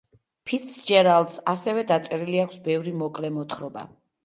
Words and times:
ფიცჯერალდს 0.51 1.35
ასევე 1.53 1.85
დაწერილი 1.93 2.41
აქვს 2.47 2.59
ბევრი 2.71 2.97
მოკლე 3.05 3.33
მოთხრობა. 3.39 3.89